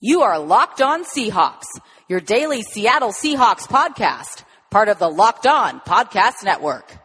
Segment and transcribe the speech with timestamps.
[0.00, 1.64] You are Locked On Seahawks,
[2.06, 6.98] your daily Seattle Seahawks podcast, part of the Locked On Podcast Network.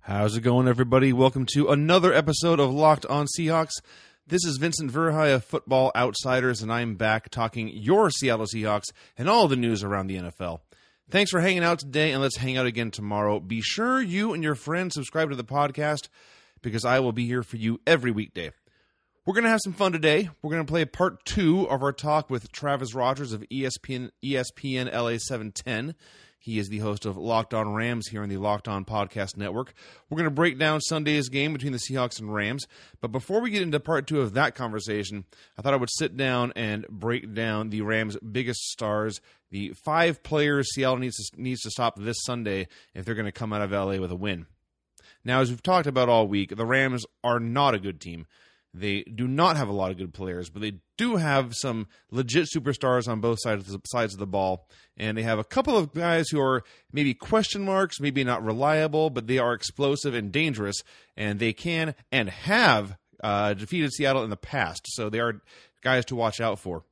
[0.00, 1.12] How's it going, everybody?
[1.12, 3.82] Welcome to another episode of Locked On Seahawks.
[4.26, 9.28] This is Vincent Verhei of Football Outsiders, and I'm back talking your Seattle Seahawks and
[9.28, 10.60] all the news around the NFL.
[11.10, 13.40] Thanks for hanging out today, and let's hang out again tomorrow.
[13.40, 16.08] Be sure you and your friends subscribe to the podcast
[16.62, 18.52] because I will be here for you every weekday.
[19.26, 20.30] We're going to have some fun today.
[20.40, 24.90] We're going to play part two of our talk with Travis Rogers of ESPN, ESPN
[24.90, 25.94] LA 710.
[26.38, 29.74] He is the host of Locked On Rams here on the Locked On Podcast Network.
[30.08, 32.66] We're going to break down Sunday's game between the Seahawks and Rams.
[33.02, 35.26] But before we get into part two of that conversation,
[35.58, 40.22] I thought I would sit down and break down the Rams' biggest stars, the five
[40.22, 43.60] players Seattle needs to, needs to stop this Sunday if they're going to come out
[43.60, 44.46] of LA with a win.
[45.26, 48.26] Now, as we've talked about all week, the Rams are not a good team.
[48.72, 52.48] They do not have a lot of good players, but they do have some legit
[52.54, 55.76] superstars on both sides of the, sides of the ball, and they have a couple
[55.76, 56.62] of guys who are
[56.92, 60.76] maybe question marks, maybe not reliable, but they are explosive and dangerous,
[61.16, 64.82] and they can and have uh, defeated Seattle in the past.
[64.86, 65.42] So they are
[65.82, 66.84] guys to watch out for.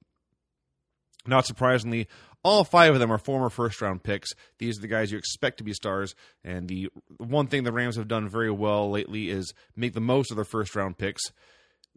[1.26, 2.08] Not surprisingly,
[2.42, 4.30] all five of them are former first round picks.
[4.58, 6.14] These are the guys you expect to be stars.
[6.42, 10.30] And the one thing the Rams have done very well lately is make the most
[10.30, 11.22] of their first round picks.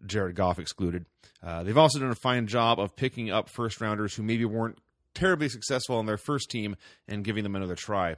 [0.06, 1.06] Jared Goff excluded.
[1.42, 4.78] Uh, they've also done a fine job of picking up first rounders who maybe weren't
[5.14, 6.76] terribly successful on their first team
[7.08, 8.16] and giving them another try.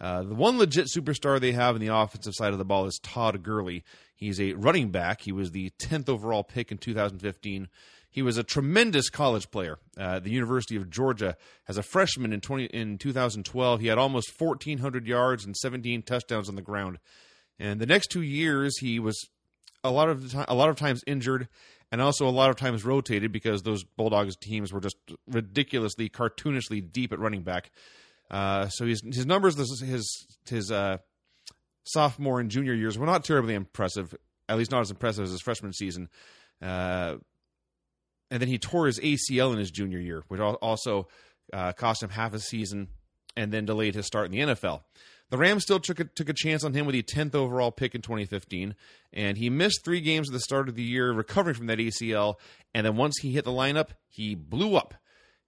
[0.00, 2.98] Uh, the one legit superstar they have in the offensive side of the ball is
[3.02, 3.84] Todd Gurley.
[4.14, 5.22] He's a running back.
[5.22, 7.68] He was the 10th overall pick in 2015.
[8.10, 9.78] He was a tremendous college player.
[9.96, 11.36] Uh, the University of Georgia,
[11.68, 16.48] as a freshman in 20 in 2012, he had almost 1,400 yards and 17 touchdowns
[16.48, 16.98] on the ground.
[17.58, 19.28] And the next two years, he was
[19.84, 21.48] a lot of a lot of times injured,
[21.92, 24.96] and also a lot of times rotated because those Bulldogs teams were just
[25.28, 27.70] ridiculously, cartoonishly deep at running back.
[28.30, 30.98] Uh, so his his numbers, his his uh,
[31.84, 34.14] sophomore and junior years were not terribly impressive.
[34.48, 36.08] At least not as impressive as his freshman season.
[36.60, 37.16] Uh,
[38.30, 41.08] and then he tore his ACL in his junior year, which also
[41.52, 42.88] uh, cost him half a season,
[43.36, 44.82] and then delayed his start in the NFL.
[45.30, 47.94] The Rams still took a, took a chance on him with the 10th overall pick
[47.94, 48.74] in 2015,
[49.12, 52.34] and he missed three games at the start of the year recovering from that ACL.
[52.74, 54.94] And then once he hit the lineup, he blew up.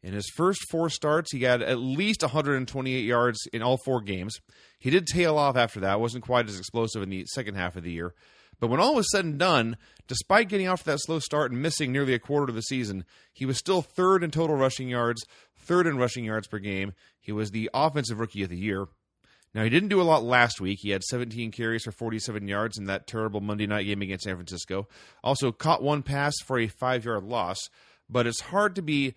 [0.02, 4.38] In his first four starts, he got at least 128 yards in all four games.
[4.78, 7.82] He did tail off after that, wasn't quite as explosive in the second half of
[7.82, 8.14] the year.
[8.58, 9.76] But when all was said and done,
[10.06, 13.04] despite getting off to that slow start and missing nearly a quarter of the season,
[13.32, 15.24] he was still third in total rushing yards,
[15.56, 16.92] third in rushing yards per game.
[17.20, 18.86] He was the offensive rookie of the year.
[19.56, 20.80] Now, he didn't do a lot last week.
[20.82, 24.36] He had 17 carries for 47 yards in that terrible Monday night game against San
[24.36, 24.86] Francisco.
[25.24, 27.70] Also, caught one pass for a five yard loss.
[28.06, 29.14] But it's hard to be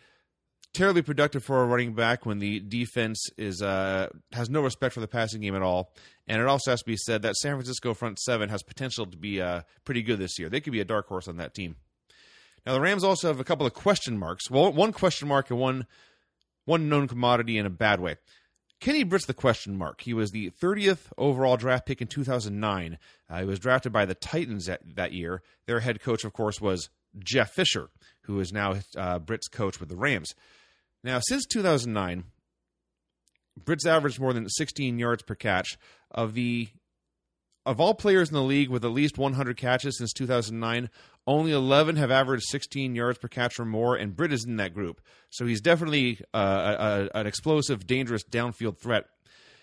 [0.73, 5.01] terribly productive for a running back when the defense is uh, has no respect for
[5.01, 5.91] the passing game at all.
[6.25, 9.17] And it also has to be said that San Francisco front seven has potential to
[9.17, 10.47] be uh, pretty good this year.
[10.47, 11.75] They could be a dark horse on that team.
[12.65, 14.49] Now, the Rams also have a couple of question marks.
[14.49, 15.85] Well, one question mark and one
[16.63, 18.15] one known commodity in a bad way.
[18.79, 20.01] Kenny Britt's the question mark.
[20.01, 22.97] He was the 30th overall draft pick in 2009.
[23.29, 25.41] Uh, he was drafted by the Titans that, that year.
[25.65, 27.89] Their head coach, of course, was Jeff Fisher,
[28.21, 30.33] who is now uh, Britt's coach with the Rams.
[31.03, 32.23] Now, since 2009,
[33.63, 35.77] Britt's averaged more than 16 yards per catch.
[36.11, 36.69] Of the
[37.69, 40.89] of all players in the league with at least 100 catches since 2009,
[41.27, 44.73] only 11 have averaged 16 yards per catch or more, and Britt is in that
[44.73, 44.99] group.
[45.29, 49.05] So he's definitely uh, a, an explosive, dangerous downfield threat.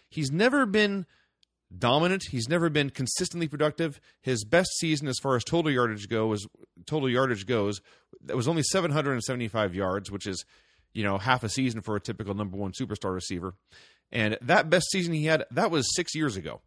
[0.08, 1.05] He's never been
[1.76, 2.23] dominant.
[2.31, 4.00] He's never been consistently productive.
[4.23, 6.47] His best season, as far as total yardage go, was
[6.87, 7.81] total yardage goes.
[8.23, 10.44] That was only 775 yards, which is
[10.94, 13.55] you know half a season for a typical number one superstar receiver.
[14.12, 16.61] And that best season he had, that was six years ago.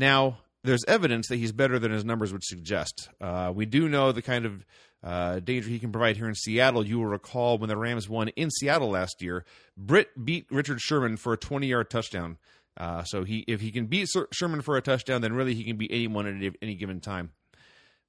[0.00, 3.10] Now, there's evidence that he's better than his numbers would suggest.
[3.20, 4.64] Uh, we do know the kind of
[5.04, 6.86] uh, danger he can provide here in Seattle.
[6.86, 9.44] You will recall when the Rams won in Seattle last year,
[9.76, 12.38] Britt beat Richard Sherman for a 20 yard touchdown.
[12.78, 15.76] Uh, so he, if he can beat Sherman for a touchdown, then really he can
[15.76, 17.32] beat anyone at any given time.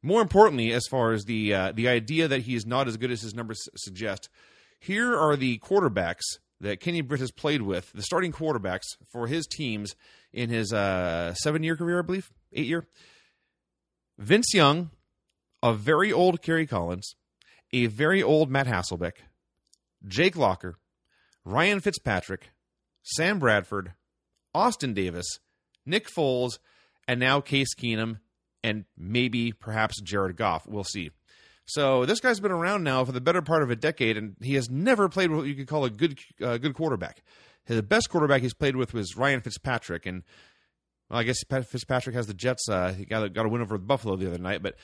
[0.02, 3.12] More importantly, as far as the uh, the idea that he is not as good
[3.12, 4.30] as his numbers suggest,
[4.80, 9.46] here are the quarterbacks that Kenny Britt has played with, the starting quarterbacks for his
[9.48, 9.96] teams
[10.32, 12.86] in his uh, seven year career, I believe, eight year.
[14.18, 14.92] Vince Young,
[15.64, 17.16] a very old Kerry Collins,
[17.74, 19.14] a very old Matt Hasselbeck,
[20.08, 20.78] Jake Locker,
[21.44, 22.52] Ryan Fitzpatrick,
[23.04, 23.94] Sam Bradford,
[24.54, 25.40] Austin Davis,
[25.86, 26.60] Nick Foles,
[27.08, 28.20] and now Case Keenum
[28.64, 30.68] and maybe perhaps Jared Goff.
[30.68, 31.10] We'll see.
[31.66, 34.56] So this guy's been around now for the better part of a decade, and he
[34.56, 37.24] has never played what you could call a good uh, good quarterback.
[37.68, 40.24] The best quarterback he's played with was Ryan Fitzpatrick, and
[41.10, 42.68] well, I guess Fitzpatrick has the Jets.
[42.68, 44.76] Uh, he got a, got a win over Buffalo the other night, but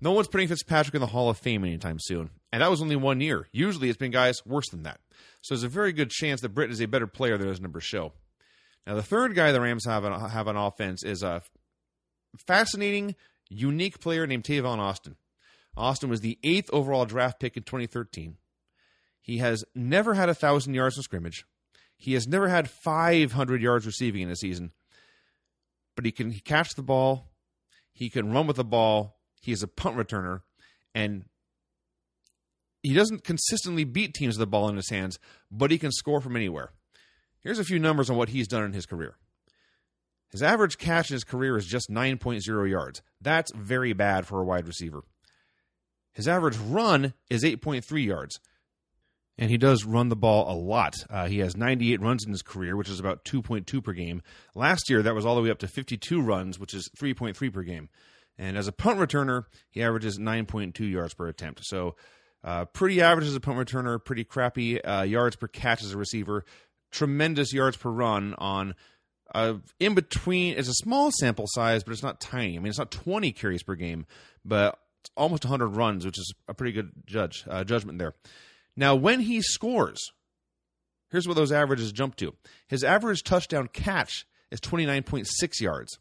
[0.00, 2.96] no one's putting Fitzpatrick in the Hall of Fame anytime soon, and that was only
[2.96, 3.48] one year.
[3.52, 5.00] Usually, it's been guys worse than that.
[5.42, 7.84] So there's a very good chance that Britt is a better player than his numbers
[7.84, 8.12] show.
[8.86, 11.42] Now, the third guy the Rams have on, have on offense is a
[12.46, 13.14] fascinating,
[13.48, 15.16] unique player named Tavon Austin.
[15.76, 18.36] Austin was the eighth overall draft pick in 2013.
[19.20, 21.44] He has never had a thousand yards of scrimmage.
[21.96, 24.72] He has never had 500 yards receiving in a season.
[25.94, 27.32] But he can catch the ball.
[27.92, 29.16] He can run with the ball.
[29.40, 30.42] He is a punt returner,
[30.94, 31.24] and
[32.82, 35.18] he doesn't consistently beat teams with the ball in his hands,
[35.50, 36.70] but he can score from anywhere.
[37.40, 39.16] Here's a few numbers on what he's done in his career.
[40.30, 43.02] His average catch in his career is just 9.0 yards.
[43.20, 45.02] That's very bad for a wide receiver.
[46.16, 48.40] His average run is 8.3 yards.
[49.36, 50.94] And he does run the ball a lot.
[51.10, 54.22] Uh, he has 98 runs in his career, which is about 2.2 per game.
[54.54, 57.62] Last year, that was all the way up to 52 runs, which is 3.3 per
[57.62, 57.90] game.
[58.38, 61.60] And as a punt returner, he averages 9.2 yards per attempt.
[61.64, 61.96] So,
[62.42, 65.98] uh, pretty average as a punt returner, pretty crappy uh, yards per catch as a
[65.98, 66.46] receiver
[66.92, 68.74] tremendous yards per run on
[69.34, 70.56] uh, in between.
[70.56, 72.56] It's a small sample size, but it's not tiny.
[72.56, 74.06] I mean, it's not 20 carries per game,
[74.44, 74.78] but
[75.16, 78.14] almost 100 runs, which is a pretty good judge uh, judgment there.
[78.76, 80.12] Now, when he scores,
[81.10, 82.34] here's what those averages jump to.
[82.68, 85.98] His average touchdown catch is 29.6 yards,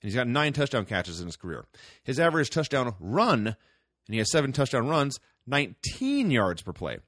[0.00, 1.64] and he's got nine touchdown catches in his career.
[2.04, 3.56] His average touchdown run, and
[4.06, 6.98] he has seven touchdown runs, 19 yards per play.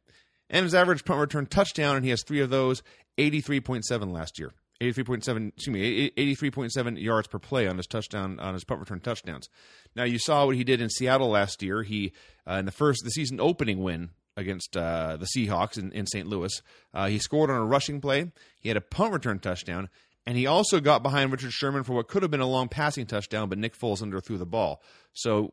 [0.49, 2.83] And his average punt return touchdown, and he has three of those,
[3.19, 4.53] 83.7 last year.
[4.81, 9.49] 83.7 excuse me 83.7 yards per play on his touchdown on his punt return touchdowns.
[9.95, 11.83] Now you saw what he did in Seattle last year.
[11.83, 12.13] He
[12.49, 16.27] uh, in the first the season opening win against uh, the Seahawks in, in St.
[16.27, 16.61] Louis.
[16.93, 18.31] Uh, he scored on a rushing play.
[18.61, 19.89] He had a punt return touchdown,
[20.27, 23.07] and he also got behind Richard Sherman for what could have been a long passing
[23.07, 24.83] touchdown, but Nick Foles underthrew the ball.
[25.15, 25.51] So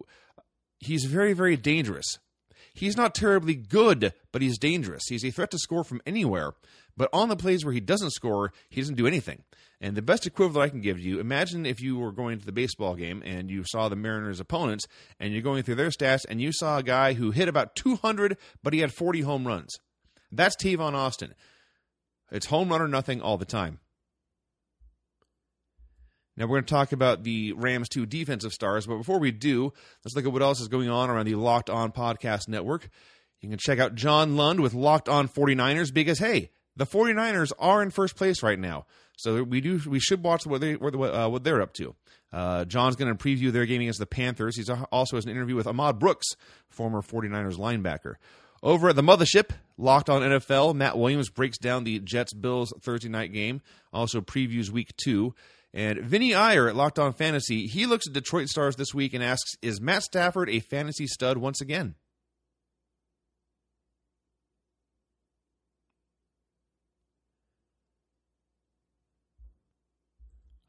[0.79, 2.19] he's very very dangerous.
[2.75, 5.03] He's not terribly good, but he's dangerous.
[5.07, 6.53] He's a threat to score from anywhere.
[6.95, 9.43] But on the plays where he doesn't score, he doesn't do anything.
[9.81, 12.51] And the best equivalent I can give you imagine if you were going to the
[12.51, 14.85] baseball game and you saw the Mariners' opponents
[15.19, 18.37] and you're going through their stats and you saw a guy who hit about 200,
[18.61, 19.77] but he had 40 home runs.
[20.31, 21.33] That's Tavon Austin.
[22.31, 23.79] It's home run or nothing all the time.
[26.35, 29.71] Now we're going to talk about the Rams' two defensive stars, but before we do,
[30.03, 32.89] let's look at what else is going on around the Locked On Podcast Network.
[33.41, 37.81] You can check out John Lund with Locked On 49ers because hey, the 49ers are
[37.81, 38.85] in first place right now.
[39.17, 41.95] So we do we should watch what they what, uh, what they're up to.
[42.31, 44.57] Uh, John's going to preview their game against the Panthers.
[44.57, 46.25] He's also has an interview with Ahmad Brooks,
[46.67, 48.15] former 49ers linebacker.
[48.63, 53.09] Over at the mothership, Locked on NFL, Matt Williams breaks down the Jets Bills Thursday
[53.09, 55.35] night game, also previews week two.
[55.73, 59.23] And Vinnie Iyer at Locked On Fantasy, he looks at Detroit Stars this week and
[59.23, 61.95] asks, Is Matt Stafford a fantasy stud once again?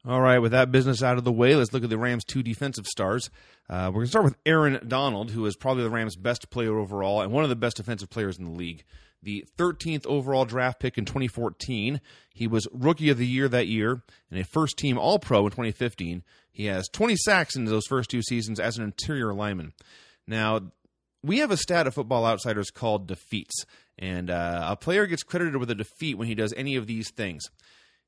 [0.07, 2.43] All right, with that business out of the way, let's look at the Rams' two
[2.43, 3.31] defensive stars.
[3.67, 6.77] Uh, we're going to start with Aaron Donald, who is probably the Rams' best player
[6.77, 8.83] overall and one of the best defensive players in the league.
[9.23, 12.01] The 13th overall draft pick in 2014.
[12.31, 15.51] He was Rookie of the Year that year and a first team All Pro in
[15.51, 16.21] 2015.
[16.51, 19.73] He has 20 sacks in those first two seasons as an interior lineman.
[20.27, 20.71] Now,
[21.23, 23.65] we have a stat of Football Outsiders called defeats,
[23.97, 27.09] and uh, a player gets credited with a defeat when he does any of these
[27.09, 27.49] things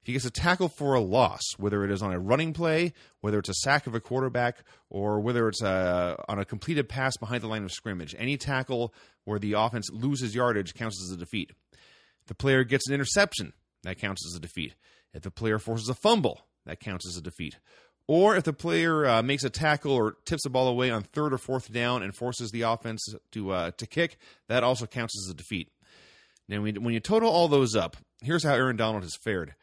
[0.07, 3.39] he gets a tackle for a loss, whether it is on a running play, whether
[3.39, 4.59] it's a sack of a quarterback,
[4.89, 8.15] or whether it's a, uh, on a completed pass behind the line of scrimmage.
[8.17, 8.93] Any tackle
[9.25, 11.51] where the offense loses yardage counts as a defeat.
[11.73, 13.51] If the player gets an interception,
[13.83, 14.75] that counts as a defeat.
[15.13, 17.57] If the player forces a fumble, that counts as a defeat.
[18.07, 21.33] Or if the player uh, makes a tackle or tips the ball away on third
[21.33, 25.29] or fourth down and forces the offense to uh, to kick, that also counts as
[25.29, 25.69] a defeat.
[26.47, 29.53] Now, when you total all those up, here's how Aaron Donald has fared.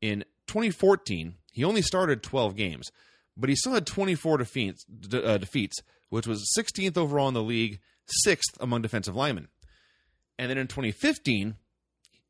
[0.00, 2.90] In 2014, he only started 12 games,
[3.36, 5.78] but he still had 24 defeats, uh, defeats
[6.10, 9.48] which was 16th overall in the league, sixth among defensive linemen.
[10.38, 11.56] And then in 2015,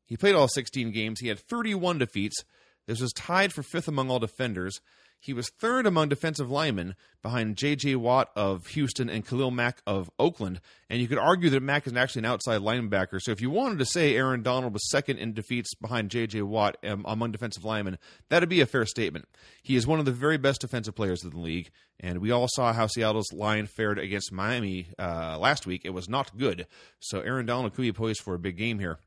[0.05, 1.19] he played all 16 games.
[1.19, 2.43] He had 31 defeats.
[2.89, 4.81] This was tied for fifth among all defenders.
[5.19, 7.97] He was third among defensive linemen behind J.J.
[7.97, 10.59] Watt of Houston and Khalil Mack of Oakland.
[10.89, 13.21] And you could argue that Mack is actually an outside linebacker.
[13.21, 16.41] So if you wanted to say Aaron Donald was second in defeats behind J.J.
[16.41, 19.27] Watt um, among defensive linemen, that'd be a fair statement.
[19.61, 21.69] He is one of the very best defensive players in the league.
[21.99, 25.81] And we all saw how Seattle's line fared against Miami uh, last week.
[25.83, 26.65] It was not good.
[26.99, 28.97] So Aaron Donald could be poised for a big game here.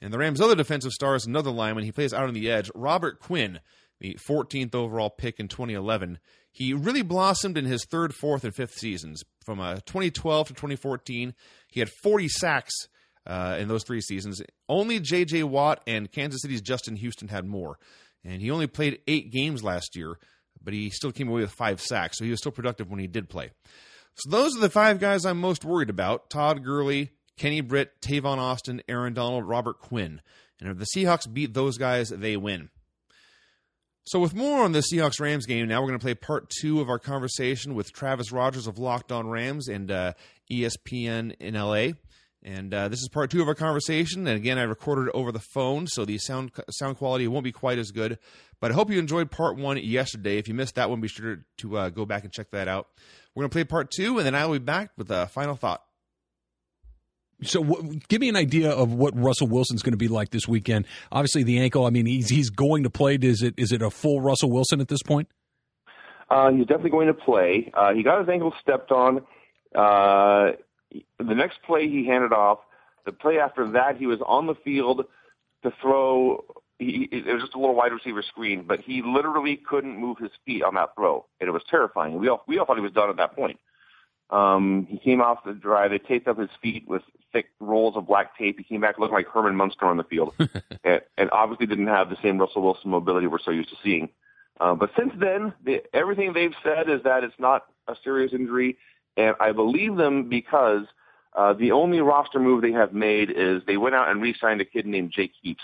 [0.00, 1.84] And the Rams' other defensive star is another lineman.
[1.84, 3.60] He plays out on the edge, Robert Quinn
[4.00, 6.18] the 14th overall pick in 2011.
[6.50, 9.22] He really blossomed in his third, fourth, and fifth seasons.
[9.44, 11.34] From uh, 2012 to 2014,
[11.68, 12.74] he had 40 sacks
[13.26, 14.42] uh, in those three seasons.
[14.68, 15.44] Only J.J.
[15.44, 17.78] Watt and Kansas City's Justin Houston had more.
[18.24, 20.18] And he only played eight games last year,
[20.62, 23.06] but he still came away with five sacks, so he was still productive when he
[23.06, 23.50] did play.
[24.14, 28.36] So those are the five guys I'm most worried about Todd Gurley, Kenny Britt, Tavon
[28.36, 30.20] Austin, Aaron Donald, Robert Quinn.
[30.60, 32.68] And if the Seahawks beat those guys, they win.
[34.04, 36.82] So, with more on the Seahawks Rams game, now we're going to play part two
[36.82, 40.12] of our conversation with Travis Rogers of Locked On Rams and uh,
[40.52, 41.92] ESPN in LA.
[42.42, 44.26] And uh, this is part two of our conversation.
[44.26, 47.52] And again, I recorded it over the phone, so the sound sound quality won't be
[47.52, 48.18] quite as good.
[48.60, 50.36] But I hope you enjoyed part one yesterday.
[50.36, 52.88] If you missed that one, be sure to uh, go back and check that out.
[53.34, 55.82] We're going to play part two, and then I'll be back with a final thought.
[57.42, 60.46] So, w- give me an idea of what Russell Wilson's going to be like this
[60.46, 60.86] weekend.
[61.10, 61.86] Obviously, the ankle.
[61.86, 63.16] I mean, he's he's going to play.
[63.20, 65.28] Is it is it a full Russell Wilson at this point?
[66.28, 67.70] Uh, he's definitely going to play.
[67.74, 69.22] Uh, he got his ankle stepped on.
[69.74, 70.52] Uh,
[71.18, 72.58] the next play he handed off.
[73.04, 75.06] The play after that, he was on the field
[75.62, 76.44] to throw.
[76.78, 80.30] He, it was just a little wide receiver screen, but he literally couldn't move his
[80.46, 82.18] feet on that throw, and it was terrifying.
[82.18, 83.58] We all we all thought he was done at that point.
[84.30, 85.90] Um, he came off the drive.
[85.90, 88.58] They taped up his feet with thick rolls of black tape.
[88.58, 90.34] He came back looking like Herman Munster on the field,
[90.84, 94.08] and, and obviously didn't have the same Russell Wilson mobility we're so used to seeing.
[94.60, 98.76] Uh, but since then, the, everything they've said is that it's not a serious injury,
[99.16, 100.84] and I believe them because
[101.34, 104.64] uh, the only roster move they have made is they went out and re-signed a
[104.64, 105.62] kid named Jake Heaps,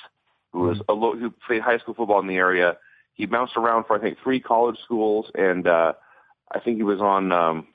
[0.53, 2.79] who was a lo- who played high school football in the area.
[3.15, 5.93] He bounced around for I think three college schools, and uh,
[6.51, 7.31] I think he was on.
[7.31, 7.67] Um,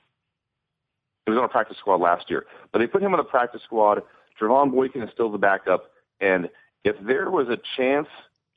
[1.26, 3.62] he was on a practice squad last year, but they put him on the practice
[3.64, 4.02] squad.
[4.40, 6.50] Trevone Boykin is still the backup, and
[6.84, 8.08] if there was a chance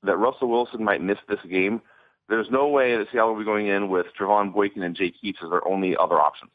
[0.02, 1.82] that Russell Wilson might miss this game,
[2.28, 5.40] there's no way that Seattle will be going in with Trevone Boykin and Jake Heaps
[5.42, 6.52] as their only other options.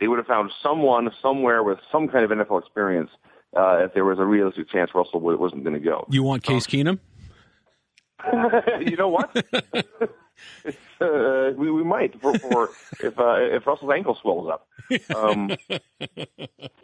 [0.00, 3.10] They would have found someone somewhere with some kind of NFL experience
[3.56, 6.06] uh, if there was a realistic chance Russell wasn't going to go.
[6.08, 6.98] You want Case um, Keenum?
[8.80, 9.34] you know what?
[11.00, 14.68] uh, we, we might for, for if uh, if Russell's ankle swells up.
[15.14, 15.50] Um,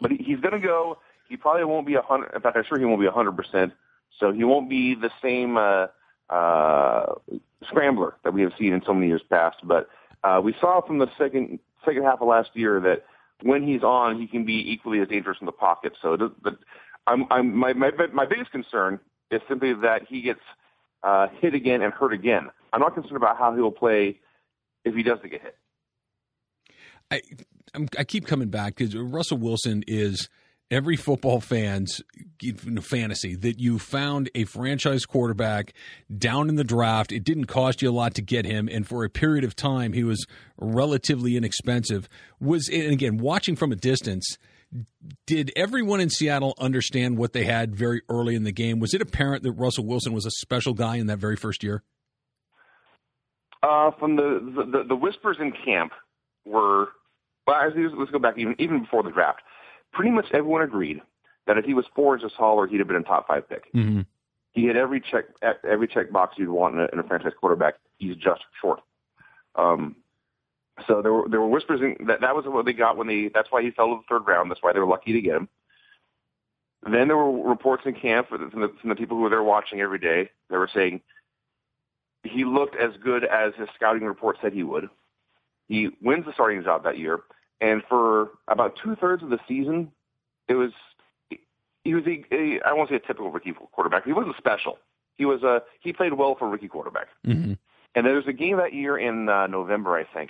[0.01, 0.99] but he, he's going to go.
[1.29, 2.33] He probably won't be a hundred.
[2.33, 3.73] In fact, I'm sure he won't be a hundred percent.
[4.19, 5.87] So he won't be the same uh,
[6.29, 7.15] uh,
[7.67, 9.57] scrambler that we have seen in so many years past.
[9.63, 9.89] But
[10.23, 13.05] uh, we saw from the second second half of last year that
[13.43, 15.93] when he's on, he can be equally as dangerous in the pocket.
[16.01, 16.57] So, it, but
[17.05, 20.39] I'm, I'm my my my biggest concern is simply that he gets
[21.03, 22.49] uh, hit again and hurt again.
[22.73, 24.19] I'm not concerned about how he will play
[24.83, 25.57] if he doesn't get hit.
[27.09, 27.21] I
[27.73, 30.29] I'm, i keep coming back because Russell Wilson is
[30.69, 32.01] every football fan's
[32.81, 35.73] fantasy that you found a franchise quarterback
[36.17, 37.11] down in the draft.
[37.11, 39.93] It didn't cost you a lot to get him, and for a period of time,
[39.93, 40.25] he was
[40.57, 42.09] relatively inexpensive.
[42.39, 44.37] Was and again watching from a distance.
[45.25, 48.79] Did everyone in Seattle understand what they had very early in the game?
[48.79, 51.83] Was it apparent that Russell Wilson was a special guy in that very first year?
[53.63, 55.91] Uh, from the, the the whispers in camp
[56.45, 56.89] were,
[57.47, 59.41] well, let's go back even even before the draft.
[59.93, 61.01] Pretty much everyone agreed
[61.47, 63.73] that if he was four inches taller, he'd have been a top five pick.
[63.73, 64.01] Mm-hmm.
[64.51, 65.25] He had every check
[65.67, 67.75] every check box you'd want in a, in a franchise quarterback.
[67.97, 68.81] He's just short.
[69.55, 69.95] Um,
[70.87, 73.29] so there were there were whispers in, that that was what they got when they.
[73.33, 74.49] That's why he fell to the third round.
[74.49, 75.49] That's why they were lucky to get him.
[76.83, 79.81] Then there were reports in camp from the, from the people who were there watching
[79.81, 80.29] every day.
[80.49, 81.01] They were saying
[82.23, 84.89] he looked as good as his scouting report said he would.
[85.67, 87.19] He wins the starting job that year,
[87.59, 89.91] and for about two thirds of the season,
[90.47, 90.71] it was
[91.83, 94.05] he was a, a I won't say a typical rookie quarterback.
[94.05, 94.77] He wasn't special.
[95.17, 97.07] He was a he played well for rookie quarterback.
[97.25, 97.53] Mm-hmm.
[97.95, 100.29] And there was a game that year in uh, November, I think,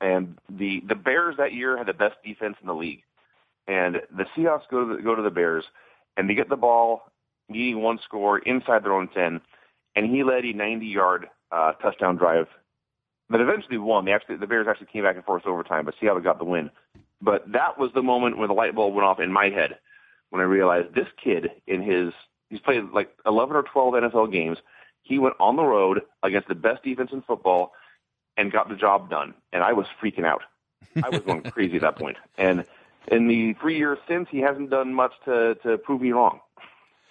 [0.00, 3.02] and the the Bears that year had the best defense in the league.
[3.66, 5.64] And the Seahawks go to the, go to the Bears,
[6.16, 7.04] and they get the ball,
[7.48, 9.40] needing one score inside their own ten,
[9.96, 12.46] and he led a 90 yard uh, touchdown drive
[13.30, 14.04] that eventually won.
[14.04, 16.70] They actually, the Bears actually came back and forced overtime, but Seattle got the win.
[17.22, 19.78] But that was the moment when the light bulb went off in my head
[20.30, 22.12] when I realized this kid in his
[22.50, 24.58] he's played like 11 or 12 NFL games.
[25.02, 27.72] He went on the road against the best defense in football
[28.36, 29.34] and got the job done.
[29.52, 30.42] And I was freaking out.
[31.02, 32.16] I was going crazy at that point.
[32.36, 32.64] And
[33.08, 36.40] in the three years since, he hasn't done much to to prove me wrong.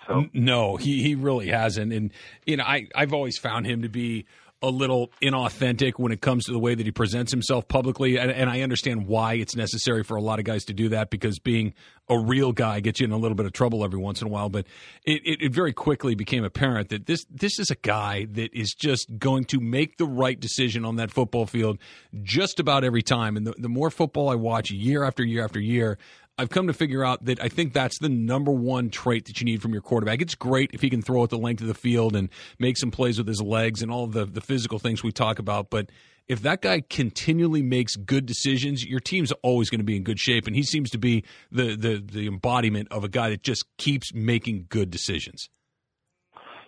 [0.07, 1.93] So no, he he really hasn't.
[1.93, 2.11] And
[2.45, 4.25] you know, I I've always found him to be
[4.63, 8.17] a little inauthentic when it comes to the way that he presents himself publicly.
[8.17, 11.09] And, and, I understand why it's necessary for a lot of guys to do that
[11.09, 11.73] because being
[12.07, 14.29] a real guy gets you in a little bit of trouble every once in a
[14.29, 14.49] while.
[14.49, 14.65] But
[15.03, 18.73] it, it, it very quickly became apparent that this this is a guy that is
[18.73, 21.77] just going to make the right decision on that football field
[22.23, 23.35] just about every time.
[23.35, 25.97] And the, the more football I watch year after year after year,
[26.37, 29.45] I've come to figure out that I think that's the number one trait that you
[29.45, 30.21] need from your quarterback.
[30.21, 32.89] It's great if he can throw it the length of the field and make some
[32.89, 35.69] plays with his legs and all the, the physical things we talk about.
[35.69, 35.91] But
[36.27, 40.19] if that guy continually makes good decisions, your team's always going to be in good
[40.19, 40.47] shape.
[40.47, 44.13] And he seems to be the, the, the embodiment of a guy that just keeps
[44.13, 45.49] making good decisions.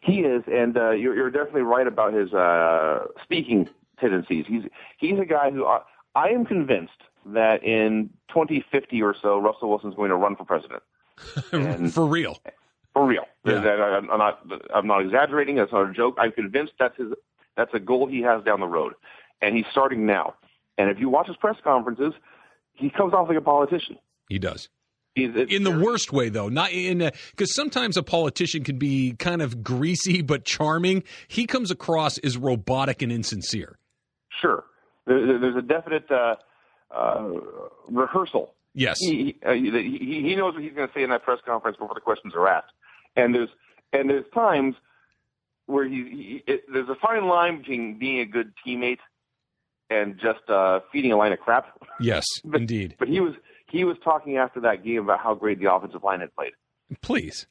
[0.03, 3.67] He is, and uh, you're, you're definitely right about his uh, speaking
[3.99, 4.45] tendencies.
[4.47, 4.61] He's
[4.99, 5.79] he's a guy who I,
[6.13, 6.91] I am convinced
[7.25, 10.83] that in 2050 or so, Russell Wilson's going to run for president.
[11.51, 12.37] And for real.
[12.93, 13.23] For real.
[13.45, 13.59] Yeah.
[13.59, 14.45] I'm not.
[14.73, 15.55] I'm not exaggerating.
[15.55, 16.15] That's not a joke.
[16.17, 17.07] I'm convinced that's his.
[17.55, 18.93] That's a goal he has down the road,
[19.41, 20.35] and he's starting now.
[20.77, 22.13] And if you watch his press conferences,
[22.73, 23.97] he comes off like a politician.
[24.27, 24.67] He does.
[25.15, 26.97] He's, in the worst way, though, not in
[27.31, 31.03] because sometimes a politician can be kind of greasy but charming.
[31.29, 33.77] He comes across as robotic and insincere.
[34.41, 34.65] Sure,
[35.07, 36.35] there, there's a definite uh,
[36.91, 37.29] uh,
[37.87, 38.53] rehearsal.
[38.73, 41.77] Yes, he, uh, he he knows what he's going to say in that press conference
[41.77, 42.73] before the questions are asked,
[43.15, 43.49] and there's
[43.93, 44.75] and there's times
[45.65, 48.99] where he, he it, there's a fine line between being a good teammate
[49.89, 51.67] and just uh, feeding a line of crap.
[51.99, 52.95] Yes, but, indeed.
[52.99, 53.33] But he was
[53.69, 56.53] he was talking after that game about how great the offensive line had played.
[57.01, 57.47] Please.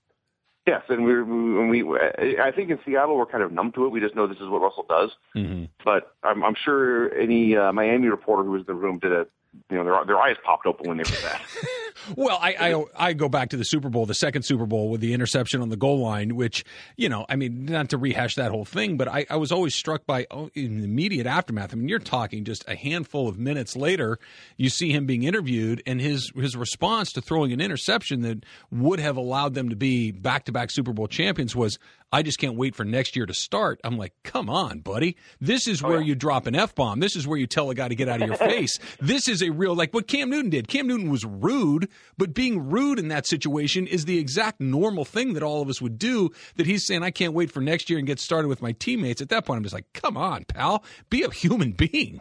[0.67, 1.99] Yes, and we, we, we,
[2.39, 3.91] I think in Seattle we're kind of numb to it.
[3.91, 5.11] We just know this is what Russell does.
[5.37, 5.65] Mm-hmm.
[5.85, 9.27] But I'm, I'm sure any uh, Miami reporter who was in the room did a
[9.71, 11.43] you know, their, their eyes popped open when they heard that.
[12.17, 15.01] well, I, I, I go back to the Super Bowl, the second Super Bowl with
[15.01, 16.65] the interception on the goal line, which
[16.97, 19.75] you know, I mean, not to rehash that whole thing, but I, I was always
[19.75, 21.73] struck by oh, in the immediate aftermath.
[21.73, 24.19] I mean, you're talking just a handful of minutes later,
[24.57, 29.01] you see him being interviewed, and his his response to throwing an interception that would
[29.01, 31.79] have allowed them to be back to back Super Bowl champions was,
[32.13, 33.81] I just can't wait for next year to start.
[33.83, 35.17] I'm like, come on, buddy.
[35.41, 36.07] This is where oh, yeah.
[36.07, 37.01] you drop an F bomb.
[37.01, 38.79] This is where you tell a guy to get out of your face.
[39.01, 40.69] This is a real, like what Cam Newton did.
[40.69, 45.35] Cam Newton was rude, but being rude in that situation is the exact normal thing
[45.35, 46.31] that all of us would do.
[46.55, 49.21] That he's saying, I can't wait for next year and get started with my teammates.
[49.21, 50.85] At that point, I'm just like, come on, pal.
[51.11, 52.21] Be a human being.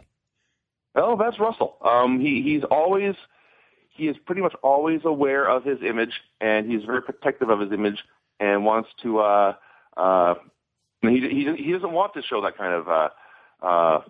[0.94, 1.76] Well, that's Russell.
[1.84, 3.14] Um, he, he's always,
[3.90, 7.70] he is pretty much always aware of his image, and he's very protective of his
[7.72, 8.02] image
[8.40, 9.54] and wants to, uh,
[9.96, 10.34] uh,
[11.02, 13.08] he, he he doesn't want to show that kind of uh,
[13.64, 14.00] uh,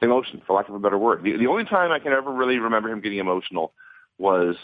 [0.00, 1.22] emotion, for lack of a better word.
[1.22, 3.72] The, the only time I can ever really remember him getting emotional
[4.18, 4.56] was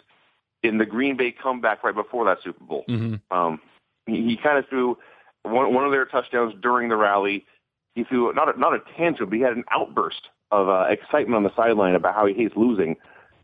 [0.63, 2.85] in the Green Bay comeback right before that Super Bowl.
[2.89, 3.37] Mm-hmm.
[3.37, 3.61] Um,
[4.07, 4.97] he, he kind of threw
[5.43, 7.47] one, one of their touchdowns during the rally.
[7.95, 11.37] He threw not a, not a tantrum, but he had an outburst of uh, excitement
[11.37, 12.97] on the sideline about how he hates losing.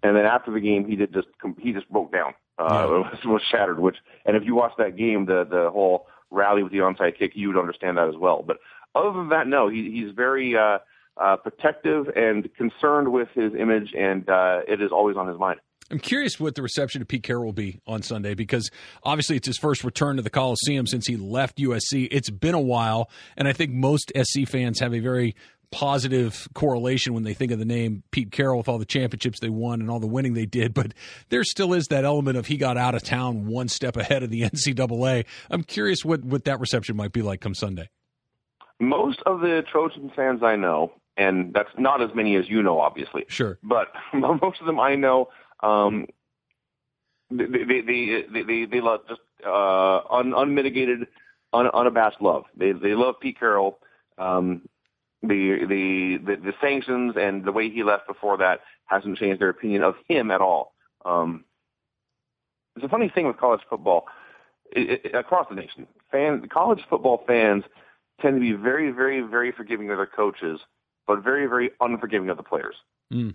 [0.02, 2.34] And then after the game, he did just he just broke down.
[2.58, 2.86] Uh, yeah.
[2.86, 3.78] was, was shattered.
[3.78, 7.32] Which, and if you watch that game, the the whole rally with the onside kick,
[7.34, 8.44] you would understand that as well.
[8.46, 8.58] But
[8.94, 10.78] other than that, no, he, he's very uh,
[11.20, 15.60] uh, protective and concerned with his image, and uh, it is always on his mind.
[15.90, 18.70] I'm curious what the reception of Pete Carroll will be on Sunday because
[19.02, 22.06] obviously it's his first return to the Coliseum since he left USC.
[22.12, 25.34] It's been a while, and I think most SC fans have a very
[25.70, 29.48] positive correlation when they think of the name Pete Carroll with all the championships they
[29.48, 30.92] won and all the winning they did, but
[31.28, 34.30] there still is that element of he got out of town one step ahead of
[34.30, 35.24] the NCAA.
[35.50, 37.88] I'm curious what, what that reception might be like come Sunday.
[38.80, 42.80] Most of the Trojan fans I know, and that's not as many as you know,
[42.80, 43.26] obviously.
[43.28, 43.58] Sure.
[43.62, 45.28] But most of them I know,
[45.62, 46.06] um,
[47.30, 51.06] they, they, they, they, they love just uh, un, unmitigated,
[51.52, 52.44] un, unabashed love.
[52.56, 53.78] They, they love Pete Carroll.
[54.18, 54.62] Um,
[55.22, 59.50] the, the the the sanctions and the way he left before that hasn't changed their
[59.50, 60.72] opinion of him at all.
[61.04, 61.44] Um,
[62.76, 64.06] it's a funny thing with college football
[64.72, 65.86] it, it, across the nation.
[66.10, 67.64] Fan college football fans
[68.20, 70.60] tend to be very, very, very forgiving of their coaches,
[71.06, 72.74] but very, very unforgiving of the players.
[73.12, 73.34] Mm.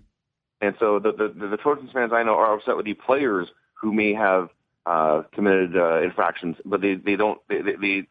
[0.60, 3.92] And so the, the the Trojans fans I know are upset with the players who
[3.92, 4.48] may have
[4.86, 8.08] uh, committed uh, infractions, but they they don't they, they, they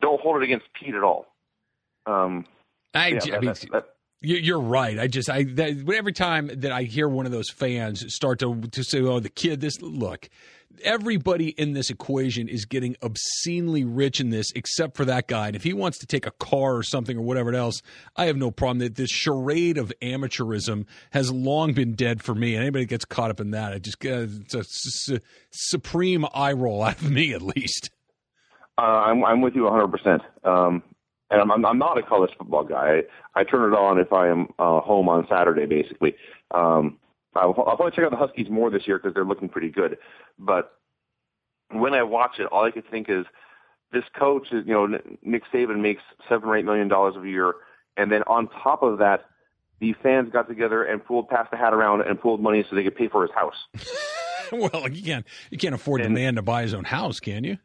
[0.00, 1.26] don't hold it against Pete at all.
[2.04, 2.44] Um,
[2.96, 3.86] I, yeah, I mean, that, that,
[4.22, 4.98] You- You're right.
[4.98, 8.60] I just I that, every time that I hear one of those fans start to
[8.60, 10.28] to say, "Oh, the kid," this look.
[10.84, 15.46] Everybody in this equation is getting obscenely rich in this, except for that guy.
[15.46, 17.80] And if he wants to take a car or something or whatever else,
[18.14, 18.80] I have no problem.
[18.80, 22.54] That this charade of amateurism has long been dead for me.
[22.54, 25.20] And anybody that gets caught up in that, I just uh, it's a s- s-
[25.50, 27.88] supreme eye roll out of me, at least.
[28.76, 30.20] Uh, I'm, I'm with you 100%.
[30.44, 30.82] Um,
[31.30, 33.02] and I'm, I'm, I'm not a college football guy.
[33.34, 36.14] I, I turn it on if I am uh, home on Saturday, basically.
[36.52, 36.98] Um,
[37.34, 39.98] I'll, I'll probably check out the Huskies more this year because they're looking pretty good.
[40.38, 40.72] But
[41.70, 43.26] when I watch it, all I could think is
[43.92, 47.54] this coach, is, you know, Nick Saban makes seven or eight million dollars a year,
[47.96, 49.26] and then on top of that,
[49.80, 52.82] the fans got together and pulled passed the hat around and pulled money so they
[52.82, 53.54] could pay for his house.
[54.52, 57.58] well, you can't you can't afford the man to buy his own house, can you?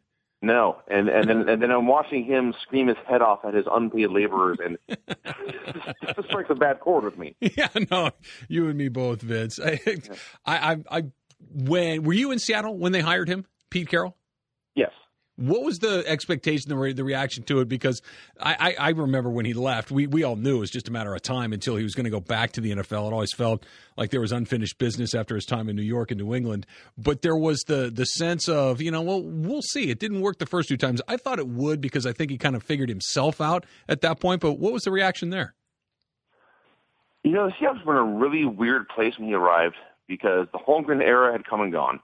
[0.44, 3.64] No, and and then and then I'm watching him scream his head off at his
[3.70, 7.36] unpaid laborers, and this just strikes a bad chord with me.
[7.40, 8.10] Yeah, no,
[8.48, 9.60] you and me both, Vince.
[9.60, 9.80] I,
[10.44, 11.02] I, I, I,
[11.38, 14.16] when were you in Seattle when they hired him, Pete Carroll?
[14.74, 14.90] Yes.
[15.42, 17.68] What was the expectation, the, re- the reaction to it?
[17.68, 18.00] Because
[18.40, 20.92] I, I, I remember when he left, we, we all knew it was just a
[20.92, 23.08] matter of time until he was going to go back to the NFL.
[23.08, 26.20] It always felt like there was unfinished business after his time in New York and
[26.20, 26.64] New England.
[26.96, 29.90] But there was the the sense of, you know, well, we'll see.
[29.90, 31.02] It didn't work the first two times.
[31.08, 34.20] I thought it would because I think he kind of figured himself out at that
[34.20, 34.40] point.
[34.40, 35.54] But what was the reaction there?
[37.24, 39.76] You know, the Seahawks were in a really weird place when he arrived
[40.08, 42.00] because the Holmgren era had come and gone.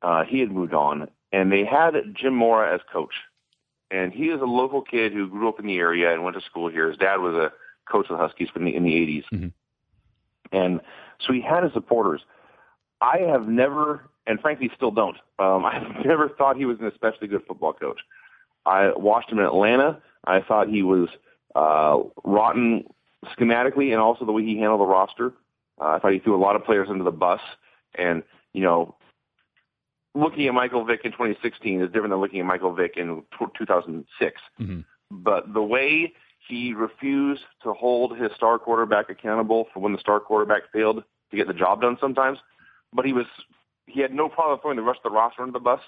[0.00, 3.14] Uh, he had moved on, and they had Jim Mora as coach.
[3.90, 6.42] And he is a local kid who grew up in the area and went to
[6.42, 6.88] school here.
[6.88, 7.52] His dad was a
[7.90, 9.24] coach of the Huskies in the, in the 80s.
[9.32, 9.52] Mhm.
[10.52, 10.80] And
[11.20, 12.22] so he had his supporters.
[13.00, 17.28] I have never, and frankly still don't, um, I've never thought he was an especially
[17.28, 18.00] good football coach.
[18.66, 20.02] I watched him in Atlanta.
[20.24, 21.08] I thought he was
[21.54, 22.84] uh, rotten
[23.38, 25.32] schematically and also the way he handled the roster.
[25.80, 27.40] Uh, I thought he threw a lot of players under the bus.
[27.94, 28.96] And, you know,
[30.18, 33.46] looking at Michael Vick in 2016 is different than looking at Michael Vick in t-
[33.56, 34.40] 2006.
[34.60, 34.84] Mhm.
[35.10, 36.12] But the way
[36.48, 41.36] he refused to hold his star quarterback accountable for when the star quarterback failed to
[41.36, 42.38] get the job done sometimes,
[42.92, 43.26] but he was
[43.86, 45.80] he had no problem throwing the rest of the roster under the bus.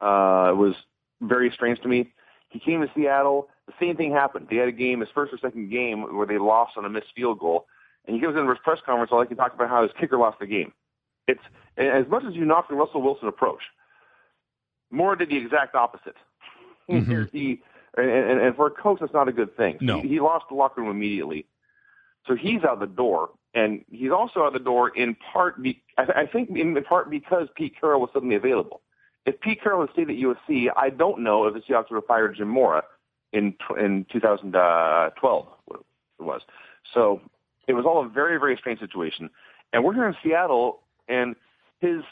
[0.00, 0.74] Uh, it was
[1.20, 2.12] very strange to me.
[2.48, 3.48] He came to Seattle.
[3.66, 4.48] The same thing happened.
[4.50, 7.12] They had a game, his first or second game, where they lost on a missed
[7.14, 7.66] field goal.
[8.06, 10.16] And he goes in his press conference, all he can talk about how his kicker
[10.16, 10.72] lost the game.
[11.26, 11.40] It's
[11.76, 13.62] as much as you knock the Russell Wilson approach,
[14.90, 16.16] Mora did the exact opposite.
[16.88, 17.30] Mhm.
[17.32, 17.62] he
[17.96, 19.78] and, and, and for a coach, that's not a good thing.
[19.80, 20.00] No.
[20.00, 21.46] he, he lost the locker room immediately.
[22.26, 25.62] So he's out the door, and he's also out the door in part.
[25.62, 28.82] Be, I, I think in part because Pete Carroll was suddenly available.
[29.24, 32.06] If Pete Carroll had stayed at USC, I don't know if the Seahawks would have
[32.06, 32.84] fired Jim Mora
[33.32, 35.46] in in 2012.
[36.18, 36.42] It was.
[36.94, 37.20] So
[37.66, 39.30] it was all a very very strange situation.
[39.72, 41.36] And we're here in Seattle, and
[41.80, 42.02] his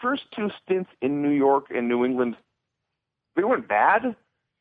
[0.00, 2.36] first two stints in New York and New England,
[3.36, 4.16] they weren't bad,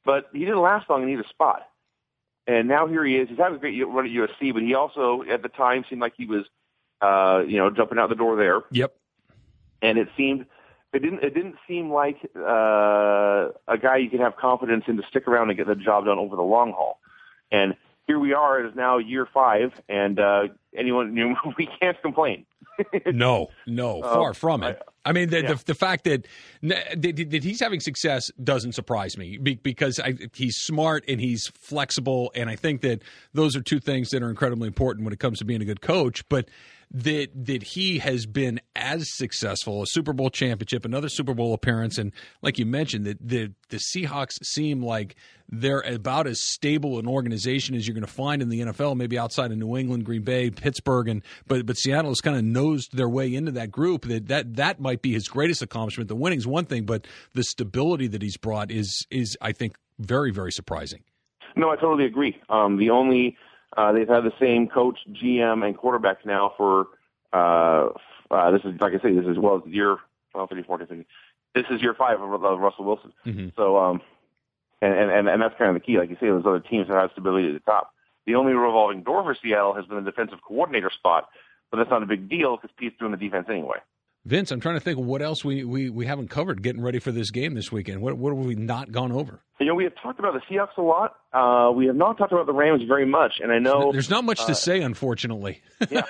[0.06, 1.68] but he didn't last long in either spot.
[2.48, 3.28] And now here he is.
[3.30, 6.14] He's having a great run at USC, but he also at the time seemed like
[6.16, 6.46] he was,
[7.02, 8.62] uh, you know, jumping out the door there.
[8.72, 8.96] Yep.
[9.82, 10.46] And it seemed
[10.94, 15.04] it didn't it didn't seem like uh, a guy you could have confidence in to
[15.10, 17.00] stick around and get the job done over the long haul.
[17.52, 17.76] And
[18.08, 18.62] here we are.
[18.62, 22.46] It is now year five, and uh, anyone you know, we can't complain.
[23.12, 24.82] No, no, far oh, from it.
[25.06, 25.54] I, mean, the, yeah.
[25.54, 26.28] the the fact that,
[26.64, 32.32] that that he's having success doesn't surprise me because I, he's smart and he's flexible,
[32.36, 33.02] and I think that
[33.34, 35.82] those are two things that are incredibly important when it comes to being a good
[35.82, 36.28] coach.
[36.30, 36.50] But
[36.92, 41.98] that that he has been as successful, a Super Bowl championship, another Super Bowl appearance,
[41.98, 45.16] and like you mentioned, that the the Seahawks seem like
[45.50, 49.18] they're about as stable an organization as you're going to find in the NFL, maybe
[49.18, 52.96] outside of New England, Green Bay, Pittsburgh, and but but Seattle has kind of nosed
[52.96, 54.06] their way into that group.
[54.06, 56.08] That that that might be his greatest accomplishment.
[56.08, 60.32] The winning's one thing, but the stability that he's brought is is I think very
[60.32, 61.04] very surprising.
[61.58, 62.40] No, I totally agree.
[62.50, 63.36] Um, the only
[63.76, 66.88] uh, they've had the same coach, GM, and quarterback now for
[67.34, 67.90] uh,
[68.32, 69.98] uh, this is like I say, this is well year
[70.32, 71.06] 12, 13, 14, 15.
[71.56, 73.14] This is year five of, Russell Wilson.
[73.26, 73.56] Mhm.
[73.56, 74.02] So um,
[74.82, 75.98] and, and and that's kind of the key.
[75.98, 77.94] Like you say, those other teams that have stability at the top.
[78.26, 81.30] The only revolving door for Seattle has been the defensive coordinator spot,
[81.72, 83.78] but that's not a big deal because Pete's doing the defense anyway.
[84.28, 87.00] Vince, I'm trying to think of what else we, we, we haven't covered getting ready
[87.00, 88.02] for this game this weekend.
[88.02, 89.40] What what have we not gone over?
[89.60, 91.16] You know, we have talked about the Seahawks a lot.
[91.32, 94.26] Uh, we have not talked about the Rams very much, and I know There's not
[94.26, 95.62] much to say, unfortunately.
[95.90, 96.02] yeah.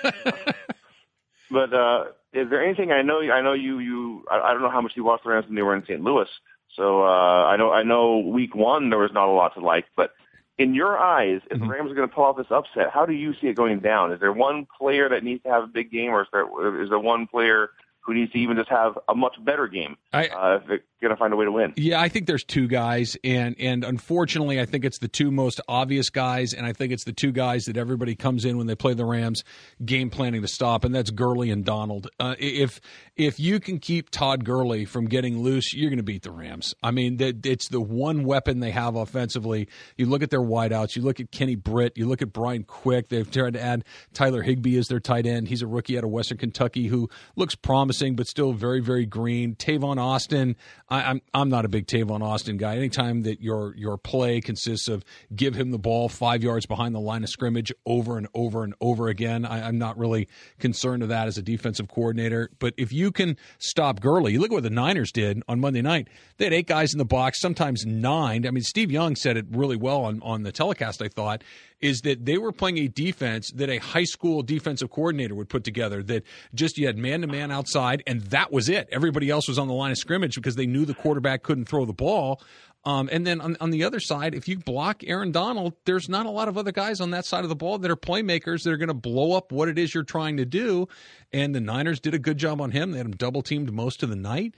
[1.50, 3.20] but uh, is there anything I know?
[3.20, 3.78] I know you.
[3.78, 4.24] You.
[4.30, 6.00] I, I don't know how much you watched the Rams when they were in St.
[6.02, 6.28] Louis.
[6.74, 7.06] So uh,
[7.46, 7.70] I know.
[7.72, 8.18] I know.
[8.18, 10.10] Week one there was not a lot to like, but
[10.58, 11.66] in your eyes, if Mm-hmm.
[11.66, 13.78] the Rams are going to pull off this upset, how do you see it going
[13.80, 14.12] down?
[14.12, 16.88] Is there one player that needs to have a big game, or is there is
[16.90, 17.70] there one player
[18.08, 21.10] who needs to even just have a much better game I- uh, if they're going
[21.10, 21.74] to find a way to win?
[21.76, 25.60] Yeah, I think there's two guys, and and unfortunately, I think it's the two most
[25.68, 28.74] obvious guys, and I think it's the two guys that everybody comes in when they
[28.74, 29.44] play the Rams,
[29.84, 32.08] game planning to stop, and that's Gurley and Donald.
[32.18, 32.80] Uh, if
[33.14, 36.74] if you can keep Todd Gurley from getting loose, you're going to beat the Rams.
[36.82, 39.68] I mean, that it's the one weapon they have offensively.
[39.96, 43.08] You look at their wideouts, you look at Kenny Britt, you look at Brian Quick.
[43.08, 45.48] They've tried to add Tyler Higbee as their tight end.
[45.48, 49.54] He's a rookie out of Western Kentucky who looks promising, but still very very green.
[49.54, 50.56] Tavon Austin.
[50.88, 52.76] I, I'm I'm not a big Tavon Austin guy.
[52.76, 57.00] Anytime that your your play consists of give him the ball five yards behind the
[57.00, 61.08] line of scrimmage over and over and over again, I, I'm not really concerned of
[61.08, 62.50] that as a defensive coordinator.
[62.58, 65.82] But if you can stop Gurley, you look at what the Niners did on Monday
[65.82, 66.08] night.
[66.36, 68.46] They had eight guys in the box, sometimes nine.
[68.46, 71.02] I mean, Steve Young said it really well on on the telecast.
[71.02, 71.42] I thought
[71.80, 75.64] is that they were playing a defense that a high school defensive coordinator would put
[75.64, 76.02] together.
[76.02, 78.88] That just you had man to man outside, and that was it.
[78.90, 81.84] Everybody else was on the line of scrimmage because they knew the quarterback couldn't throw
[81.84, 82.40] the ball.
[82.84, 86.26] Um, and then on, on the other side, if you block Aaron Donald, there's not
[86.26, 88.72] a lot of other guys on that side of the ball that are playmakers that
[88.72, 90.88] are going to blow up what it is you're trying to do.
[91.32, 92.92] And the Niners did a good job on him.
[92.92, 94.54] They had him double teamed most of the night.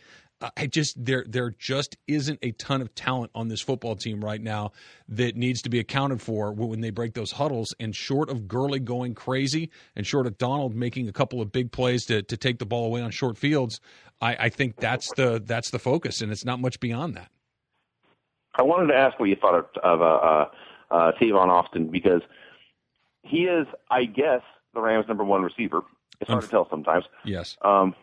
[0.57, 4.41] I just there there just isn't a ton of talent on this football team right
[4.41, 4.73] now
[5.09, 7.75] that needs to be accounted for when they break those huddles.
[7.79, 11.73] And short of Gurley going crazy, and short of Donald making a couple of big
[11.73, 13.81] plays to, to take the ball away on short fields,
[14.21, 17.29] I, I think that's the that's the focus, and it's not much beyond that.
[18.55, 20.51] I wanted to ask what you thought of, of uh, uh,
[20.91, 22.23] uh, Tavon Austin because
[23.23, 24.41] he is, I guess,
[24.75, 25.83] the Rams' number one receiver.
[26.21, 27.05] It's hard to tell sometimes.
[27.25, 27.95] Yes, Um,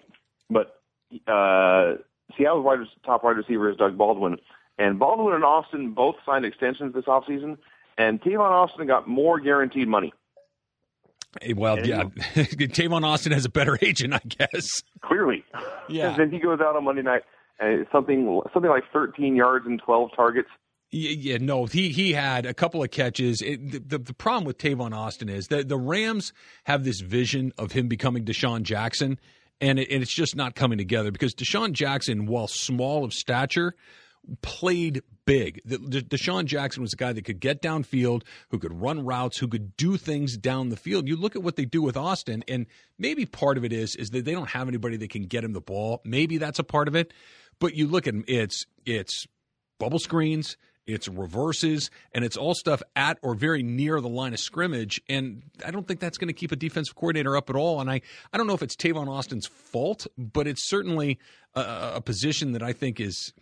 [0.50, 0.82] but
[1.28, 1.96] uh,
[2.38, 4.38] Seattle's wide, top wide receiver is Doug Baldwin.
[4.78, 7.58] And Baldwin and Austin both signed extensions this offseason,
[7.98, 10.14] and Tavon Austin got more guaranteed money.
[11.42, 12.04] Eh, well, yeah,
[12.36, 14.82] Tavon Austin has a better agent, I guess.
[15.02, 15.44] Clearly.
[15.90, 16.10] Yeah.
[16.12, 17.24] And then he goes out on Monday night
[17.60, 20.50] and it's something something like 13 yards and 12 targets.
[20.90, 23.42] Yeah, yeah, no, he he had a couple of catches.
[23.42, 26.32] It, the, the the problem with Tavon Austin is that the Rams
[26.64, 29.20] have this vision of him becoming DeSean Jackson,
[29.62, 33.76] and, it, and it's just not coming together because DeSean Jackson, while small of stature,
[34.42, 35.62] played big.
[35.66, 39.38] The, the, DeSean Jackson was a guy that could get downfield, who could run routes,
[39.38, 41.08] who could do things down the field.
[41.08, 42.66] You look at what they do with Austin, and
[42.98, 45.54] maybe part of it is is that they don't have anybody that can get him
[45.54, 46.02] the ball.
[46.04, 47.14] Maybe that's a part of it.
[47.60, 49.26] But you look at him, it's it's
[49.80, 54.40] bubble screens, it's reverses, and it's all stuff at or very near the line of
[54.40, 55.02] scrimmage.
[55.10, 57.82] And I don't think that's going to keep a defensive coordinator up at all.
[57.82, 58.02] And I,
[58.34, 61.20] I don't know if it's Tavon Austin's fault, but it's certainly
[61.54, 63.34] a, a position that I think is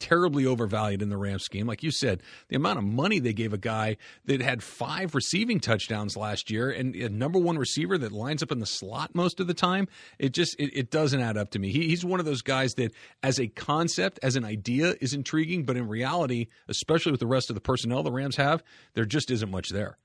[0.00, 1.66] terribly overvalued in the Rams scheme.
[1.66, 5.60] Like you said, the amount of money they gave a guy that had five receiving
[5.60, 9.40] touchdowns last year and a number one receiver that lines up in the slot most
[9.40, 11.70] of the time, it just it, it doesn't add up to me.
[11.70, 15.64] He, he's one of those guys that, as a concept, as an idea, is intriguing,
[15.64, 18.62] but in reality, especially with the rest of the personnel the Rams have,
[18.94, 19.98] there just isn't much there.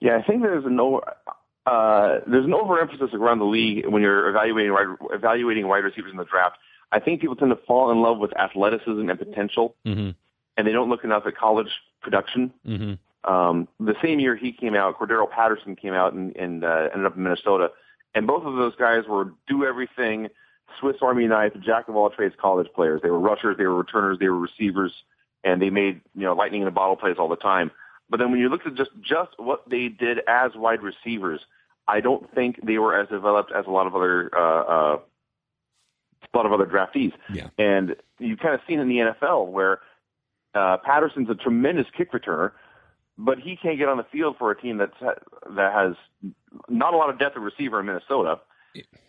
[0.00, 1.02] Yeah, I think there's an over
[1.64, 4.74] uh, there's an overemphasis around the league when you're evaluating
[5.10, 6.56] evaluating wide receivers in the draft.
[6.92, 10.10] I think people tend to fall in love with athleticism and potential, Mm-hmm.
[10.56, 11.70] and they don't look enough at college
[12.02, 12.52] production.
[12.66, 13.32] Mm-hmm.
[13.32, 17.06] Um, the same year he came out, Cordarrelle Patterson came out and, and uh, ended
[17.06, 17.70] up in Minnesota,
[18.14, 20.28] and both of those guys were do everything,
[20.78, 23.00] Swiss Army knife, jack of all trades college players.
[23.02, 24.92] They were rushers, they were returners, they were receivers,
[25.44, 27.70] and they made you know lightning in a bottle plays all the time.
[28.10, 31.40] But then when you look at just just what they did as wide receivers,
[31.88, 34.98] I don't think they were as developed as a lot of other uh, uh,
[36.32, 37.12] a lot of other draftees.
[37.32, 37.48] Yeah.
[37.58, 39.80] And you've kind of seen in the NFL where
[40.54, 42.52] uh, Patterson's a tremendous kick returner,
[43.18, 45.94] but he can't get on the field for a team that's that has
[46.68, 48.40] not a lot of depth of receiver in Minnesota.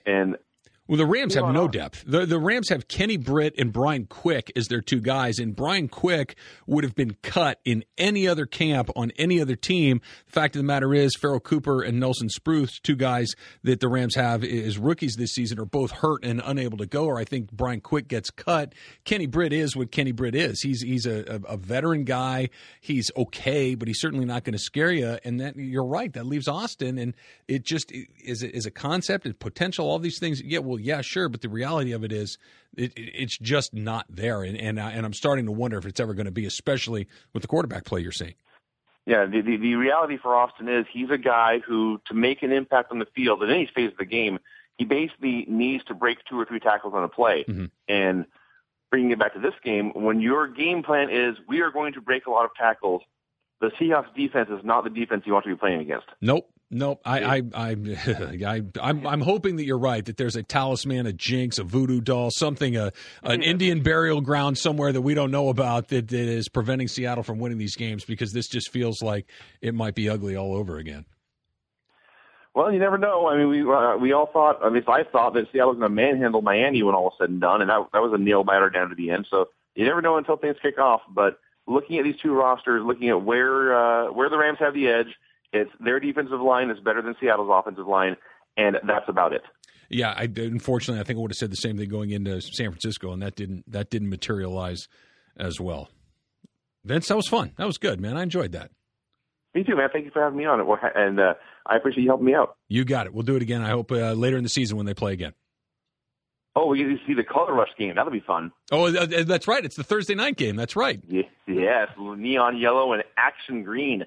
[0.05, 0.37] And
[0.85, 2.03] Well, the Rams have no depth.
[2.05, 5.87] The the Rams have Kenny Britt and Brian Quick as their two guys, and Brian
[5.87, 6.35] Quick
[6.67, 10.01] would have been cut in any other camp on any other team.
[10.25, 13.31] The fact of the matter is, Pharoh Cooper and Nelson Spruce, two guys
[13.63, 17.05] that the Rams have as rookies this season, are both hurt and unable to go.
[17.05, 18.75] Or I think Brian Quick gets cut.
[19.05, 20.61] Kenny Britt is what Kenny Britt is.
[20.61, 22.49] He's he's a, a, veteran guy.
[22.81, 25.17] He's okay, but he's certainly not going to scare you.
[25.23, 26.11] And that you're right.
[26.11, 27.13] That leaves Austin, and
[27.47, 27.89] it just
[28.21, 29.89] is is a concept and potential.
[29.89, 30.41] All these things.
[30.43, 31.29] Yeah, well, yeah, sure.
[31.29, 32.37] But the reality of it is,
[32.75, 34.43] it, it, it's just not there.
[34.43, 37.07] And and, I, and I'm starting to wonder if it's ever going to be, especially
[37.33, 38.35] with the quarterback play you're seeing.
[39.05, 42.51] yeah, the, the the reality for Austin is he's a guy who to make an
[42.51, 44.39] impact on the field in any phase of the game,
[44.77, 47.45] he basically needs to break two or three tackles on a play.
[47.47, 47.71] Mhm.
[47.87, 48.25] And
[48.91, 52.01] bringing it back to this game, when your game plan is we are going to
[52.01, 53.01] break a lot of tackles
[53.63, 56.07] the Seahawks defense is not the defense you want to be playing against.
[56.19, 56.49] Nope.
[56.73, 57.01] Nope.
[57.05, 57.69] I, I, I,
[58.45, 60.03] I, I'm, I'm hoping that you're right.
[60.03, 62.91] That there's a talisman, a jinx, a voodoo doll, something, a,
[63.23, 67.23] an Indian burial ground somewhere that we don't know about that, that is preventing Seattle
[67.23, 69.27] from winning these games because this just feels like
[69.61, 71.05] it might be ugly all over again.
[72.55, 73.27] Well, you never know.
[73.27, 75.89] I mean, we uh, we all thought, at least I thought, that Seattle was going
[75.89, 78.43] to manhandle Miami when all was said and done, and that that was a nail
[78.43, 79.25] biter down to the end.
[79.29, 81.01] So you never know until things kick off.
[81.09, 84.87] But looking at these two rosters, looking at where uh, where the Rams have the
[84.87, 85.07] edge,
[85.53, 88.17] it's their defensive line is better than Seattle's offensive line,
[88.57, 89.43] and that's about it.
[89.89, 92.71] Yeah, I unfortunately I think I would have said the same thing going into San
[92.71, 94.87] Francisco, and that didn't that didn't materialize
[95.37, 95.89] as well.
[96.83, 97.53] Vince, that was fun.
[97.57, 98.17] That was good, man.
[98.17, 98.71] I enjoyed that.
[99.53, 99.89] Me too, man.
[99.93, 101.35] Thank you for having me on it, and uh,
[101.67, 102.57] I appreciate you helping me out.
[102.67, 103.13] You got it.
[103.13, 103.61] We'll do it again.
[103.61, 105.33] I hope uh, later in the season when they play again.
[106.55, 107.95] Oh, we get to see the color rush game.
[107.95, 108.51] That'll be fun.
[108.71, 109.65] Oh, uh, that's right.
[109.65, 110.55] It's the Thursday night game.
[110.55, 111.01] That's right.
[111.07, 111.89] Yes, yes.
[111.97, 114.05] neon yellow and action green.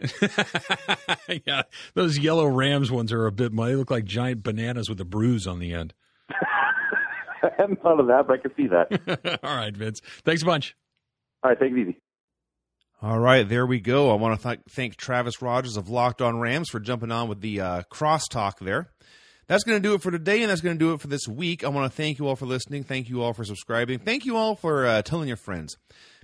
[1.44, 1.62] yeah,
[1.94, 3.54] those yellow Rams ones are a bit.
[3.56, 5.92] They look like giant bananas with a bruise on the end.
[6.30, 9.40] I hadn't thought of that, but I can see that.
[9.42, 10.00] All right, Vince.
[10.24, 10.76] Thanks a bunch.
[11.42, 12.00] All right, take it easy.
[13.02, 14.10] All right, there we go.
[14.10, 17.40] I want to th- thank Travis Rogers of Locked On Rams for jumping on with
[17.40, 18.90] the uh, crosstalk there.
[19.48, 21.28] That's going to do it for today, and that's going to do it for this
[21.28, 21.62] week.
[21.62, 22.82] I want to thank you all for listening.
[22.82, 24.00] Thank you all for subscribing.
[24.00, 25.76] Thank you all for uh, telling your friends.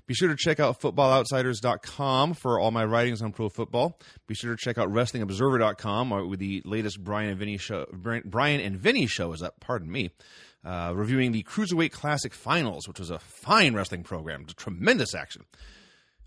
[0.06, 4.00] Be sure to check out footballoutsiders.com for all my writings on pro football.
[4.26, 7.86] Be sure to check out wrestlingobserver.com with the latest Bryan and Vinny show.
[7.92, 9.60] Bryan and Vinny show is up.
[9.60, 10.10] Pardon me.
[10.64, 15.44] Uh, reviewing the Cruiserweight Classic Finals, which was a fine wrestling program, tremendous action.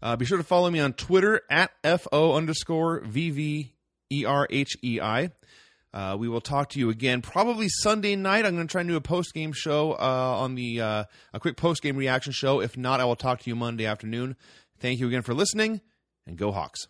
[0.01, 3.69] Uh, be sure to follow me on Twitter at FO underscore VVERHEI.
[5.95, 8.45] Uh, we will talk to you again probably Sunday night.
[8.45, 11.03] I'm going to try and do a post game show uh, on the uh,
[11.33, 12.59] a quick post game reaction show.
[12.59, 14.35] If not, I will talk to you Monday afternoon.
[14.77, 15.79] Thank you again for listening,
[16.27, 16.89] and go Hawks.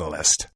[0.00, 0.46] catalyst.